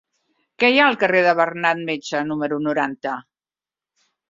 [0.61, 3.17] Què hi ha al carrer de Bernat Metge número noranta?